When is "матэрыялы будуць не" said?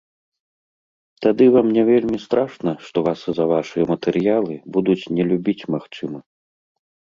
3.93-5.23